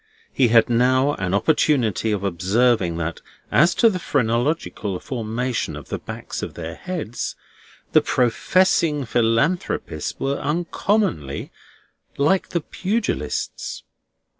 He 0.33 0.47
had 0.47 0.67
now 0.67 1.13
an 1.19 1.35
opportunity 1.35 2.11
of 2.11 2.23
observing 2.23 2.97
that 2.97 3.21
as 3.51 3.75
to 3.75 3.87
the 3.87 3.99
phrenological 3.99 4.99
formation 4.99 5.75
of 5.75 5.89
the 5.89 5.99
backs 5.99 6.41
of 6.41 6.55
their 6.55 6.73
heads, 6.73 7.35
the 7.91 8.01
Professing 8.01 9.05
Philanthropists 9.05 10.19
were 10.19 10.39
uncommonly 10.39 11.51
like 12.17 12.49
the 12.49 12.61
Pugilists. 12.61 13.83